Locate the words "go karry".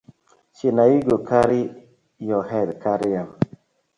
1.07-1.61